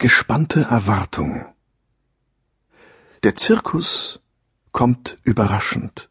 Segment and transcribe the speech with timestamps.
[0.00, 1.44] Gespannte Erwartung.
[3.22, 4.20] Der Zirkus
[4.72, 6.08] kommt überraschend.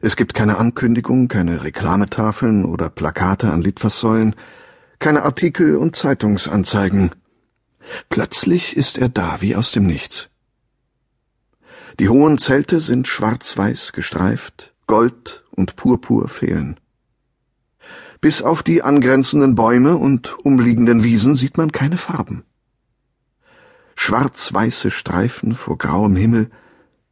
[0.00, 4.34] Es gibt keine Ankündigung, keine Reklametafeln oder Plakate an Litfaßsäulen,
[4.98, 7.12] keine Artikel und Zeitungsanzeigen.
[8.08, 10.28] Plötzlich ist er da wie aus dem Nichts.
[12.00, 16.80] Die hohen Zelte sind schwarz-weiß gestreift, Gold und Purpur fehlen.
[18.24, 22.42] Bis auf die angrenzenden Bäume und umliegenden Wiesen sieht man keine Farben.
[23.96, 26.50] Schwarz-weiße Streifen vor grauem Himmel,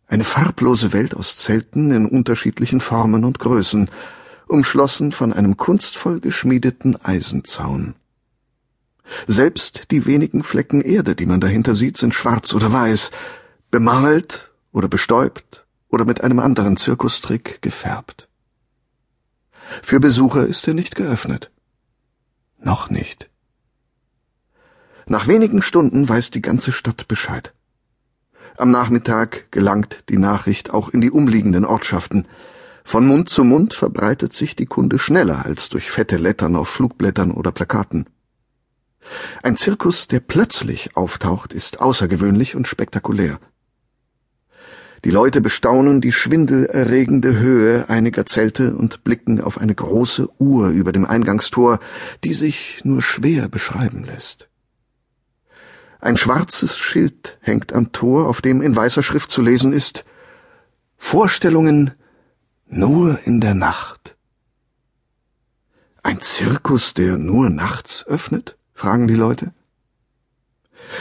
[0.07, 3.91] eine farblose Welt aus Zelten in unterschiedlichen Formen und Größen,
[4.49, 7.95] umschlossen von einem kunstvoll geschmiedeten Eisenzaun.
[9.27, 13.11] Selbst die wenigen Flecken Erde, die man dahinter sieht, sind schwarz oder weiß,
[13.71, 18.31] bemalt oder bestäubt oder mit einem anderen Zirkustrick gefärbt.
[19.83, 21.51] Für Besucher ist er nicht geöffnet.
[22.59, 23.31] Noch nicht.
[25.07, 27.53] Nach wenigen Stunden weiß die ganze Stadt Bescheid.
[28.57, 32.29] Am Nachmittag gelangt die Nachricht auch in die umliegenden Ortschaften.
[32.85, 37.31] Von Mund zu Mund verbreitet sich die Kunde schneller als durch fette Lettern auf Flugblättern
[37.31, 38.07] oder Plakaten.
[39.43, 43.41] Ein Zirkus, der plötzlich auftaucht, ist außergewöhnlich und spektakulär.
[45.05, 50.93] Die Leute bestaunen die schwindelerregende Höhe einiger Zelte und blicken auf eine große Uhr über
[50.93, 51.81] dem Eingangstor,
[52.23, 54.49] die sich nur schwer beschreiben lässt.
[56.01, 60.05] Ein schwarzes Schild hängt am Tor, auf dem in weißer Schrift zu lesen ist
[60.97, 61.93] Vorstellungen
[62.69, 64.17] nur in der Nacht.
[66.05, 68.57] Ein Zirkus, der nur nachts öffnet?
[68.73, 69.53] fragen die Leute.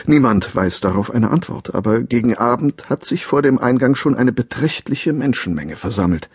[0.05, 4.31] Niemand weiß darauf eine Antwort, aber gegen Abend hat sich vor dem Eingang schon eine
[4.31, 6.29] beträchtliche Menschenmenge versammelt.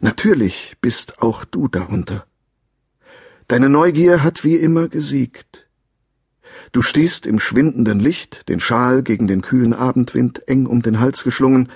[0.00, 2.26] Natürlich bist auch du darunter.
[3.48, 5.68] Deine Neugier hat wie immer gesiegt.
[6.72, 11.24] Du stehst im schwindenden Licht, den Schal gegen den kühlen Abendwind eng um den Hals
[11.24, 11.70] geschlungen,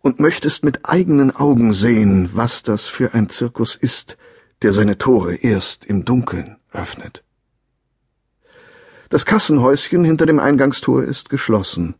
[0.00, 4.18] und möchtest mit eigenen Augen sehen, was das für ein Zirkus ist,
[4.60, 7.23] der seine Tore erst im Dunkeln öffnet.
[9.14, 11.94] Das Kassenhäuschen hinter dem Eingangstor ist geschlossen.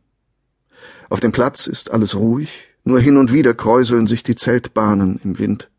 [1.08, 5.38] Auf dem Platz ist alles ruhig, nur hin und wieder kräuseln sich die Zeltbahnen im
[5.38, 5.70] Wind.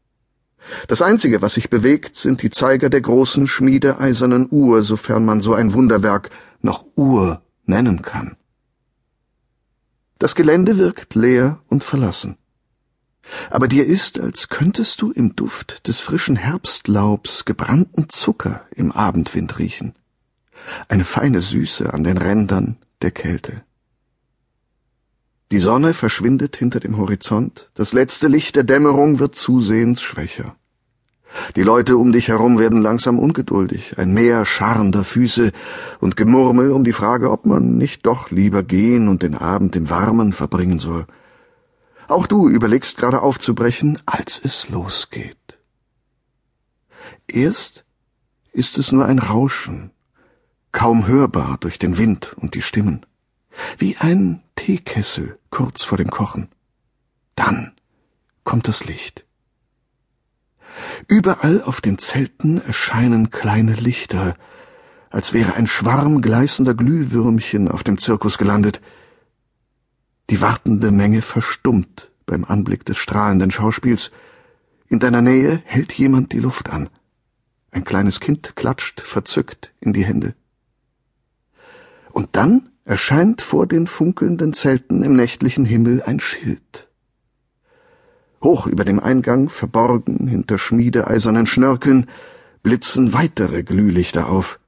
[0.88, 5.54] Das Einzige, was sich bewegt, sind die Zeiger der großen schmiedeeisernen Uhr, sofern man so
[5.54, 6.30] ein Wunderwerk
[6.62, 8.38] noch Uhr nennen kann.
[10.18, 12.38] Das Gelände wirkt leer und verlassen.
[13.50, 19.60] Aber dir ist, als könntest du im Duft des frischen Herbstlaubs gebrannten Zucker im Abendwind
[19.60, 19.96] riechen
[20.88, 23.64] eine feine Süße an den Rändern der Kälte.
[25.52, 30.56] Die Sonne verschwindet hinter dem Horizont, das letzte Licht der Dämmerung wird zusehends schwächer.
[31.56, 35.52] Die Leute um dich herum werden langsam ungeduldig, ein Meer scharrender Füße
[36.00, 39.90] und Gemurmel um die Frage, ob man nicht doch lieber gehen und den Abend im
[39.90, 41.06] Warmen verbringen soll.
[42.08, 45.38] Auch du überlegst gerade aufzubrechen, als es losgeht.
[47.28, 47.86] Erst
[48.52, 49.92] ist es nur ein Rauschen,
[50.76, 53.06] kaum hörbar durch den Wind und die Stimmen,
[53.78, 56.50] wie ein Teekessel kurz vor dem Kochen.
[57.36, 57.72] Dann
[58.44, 59.26] kommt das Licht.
[61.08, 64.36] Überall auf den Zelten erscheinen kleine Lichter,
[65.10, 68.82] als wäre ein Schwarm gleißender Glühwürmchen auf dem Zirkus gelandet.
[70.30, 74.12] Die wartende Menge verstummt beim Anblick des strahlenden Schauspiels.
[74.90, 76.90] In deiner Nähe hält jemand die Luft an.
[77.72, 80.36] Ein kleines Kind klatscht verzückt in die Hände.
[82.16, 86.88] Und dann erscheint vor den funkelnden Zelten im nächtlichen Himmel ein Schild.
[88.42, 92.06] Hoch über dem Eingang, verborgen hinter schmiedeeisernen Schnörkeln,
[92.64, 94.62] blitzen weitere Glühlichter auf.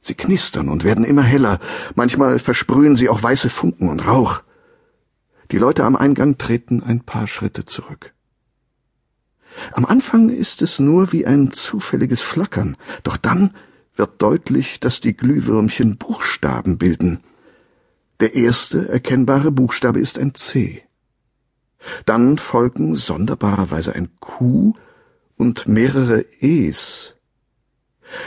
[0.00, 1.60] Sie knistern und werden immer heller,
[1.94, 4.42] manchmal versprühen sie auch weiße Funken und Rauch.
[5.52, 8.14] Die Leute am Eingang treten ein paar Schritte zurück.
[9.74, 13.54] Am Anfang ist es nur wie ein zufälliges Flackern, doch dann
[14.00, 17.20] wird deutlich, dass die Glühwürmchen Buchstaben bilden.
[18.20, 20.82] Der erste erkennbare Buchstabe ist ein C.
[22.06, 24.72] Dann folgen sonderbarerweise ein Q
[25.36, 27.14] und mehrere Es.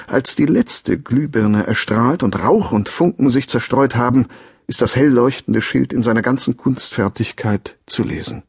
[0.05, 4.27] Als die letzte Glühbirne erstrahlt und Rauch und Funken sich zerstreut haben,
[4.67, 8.43] ist das hell leuchtende Schild in seiner ganzen Kunstfertigkeit zu lesen.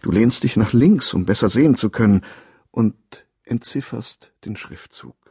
[0.00, 2.24] Du lehnst dich nach links, um besser sehen zu können,
[2.70, 2.94] und
[3.44, 5.25] entzifferst den Schriftzug.